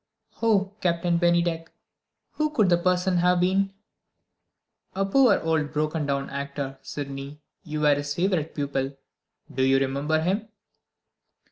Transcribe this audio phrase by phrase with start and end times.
[0.41, 1.67] "Oh, Captain Bennydeck,
[2.31, 3.71] who could the person have been?"
[4.95, 7.39] "A poor old broken down actor, Sydney.
[7.63, 8.97] You were his favorite pupil.
[9.53, 10.47] Do you remember him?"